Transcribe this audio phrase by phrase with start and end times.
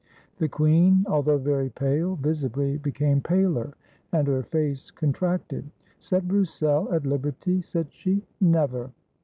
[0.39, 3.75] The queen, although very pale, visibly became paler,
[4.11, 5.69] and her face contracted.
[5.99, 8.89] "Set Broussel at liberty!" said she; "never!"